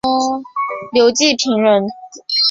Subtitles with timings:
[0.93, 1.85] 刘季平人。